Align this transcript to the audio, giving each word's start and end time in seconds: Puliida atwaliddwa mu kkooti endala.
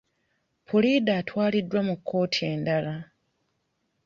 Puliida 0.67 1.13
atwaliddwa 1.21 1.79
mu 1.87 1.95
kkooti 1.99 2.41
endala. 2.53 2.95